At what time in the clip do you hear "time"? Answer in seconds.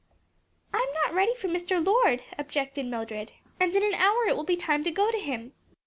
4.57-4.83